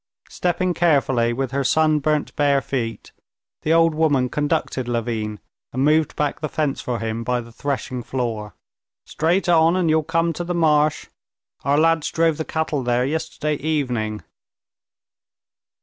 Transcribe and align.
Stepping 0.31 0.73
carefully 0.73 1.31
with 1.31 1.51
her 1.51 1.63
sunburnt, 1.63 2.35
bare 2.35 2.59
feet, 2.59 3.11
the 3.61 3.71
old 3.71 3.93
woman 3.93 4.29
conducted 4.29 4.87
Levin, 4.87 5.39
and 5.71 5.85
moved 5.85 6.15
back 6.15 6.39
the 6.41 6.49
fence 6.49 6.81
for 6.81 6.97
him 6.97 7.23
by 7.23 7.39
the 7.39 7.51
threshing 7.51 8.01
floor. 8.01 8.55
"Straight 9.05 9.47
on 9.47 9.75
and 9.75 9.91
you'll 9.91 10.01
come 10.01 10.33
to 10.33 10.43
the 10.43 10.55
marsh. 10.55 11.05
Our 11.63 11.77
lads 11.77 12.09
drove 12.09 12.37
the 12.37 12.45
cattle 12.45 12.81
there 12.81 13.05
yesterday 13.05 13.57
evening." 13.61 14.23